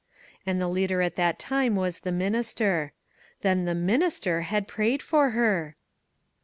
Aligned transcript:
And 0.47 0.59
the 0.59 0.67
leader 0.67 1.03
at 1.03 1.15
that 1.17 1.37
time 1.37 1.75
was 1.75 1.99
the 1.99 2.11
minister; 2.11 2.91
then 3.41 3.65
the 3.65 3.75
minister 3.75 4.41
had 4.41 4.67
prayed 4.67 5.03
for 5.03 5.29
her 5.29 5.75